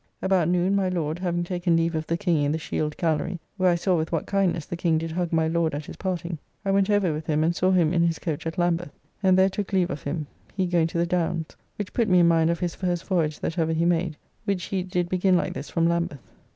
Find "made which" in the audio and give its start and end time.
13.85-14.63